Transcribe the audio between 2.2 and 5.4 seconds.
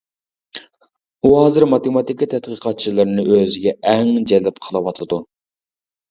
تەتقىقاتچىلىرىنى ئۆزىگە ئەڭ جەلپ قىلىۋاتىدۇ.